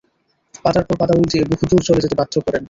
পাতার 0.65 0.83
পর 0.87 0.95
পাতা 1.01 1.13
উল্টিয়ে 1.17 1.43
বহুদূর 1.51 1.81
চলে 1.87 2.03
যেতে 2.03 2.15
বাধ্য 2.19 2.33
করেন। 2.37 2.59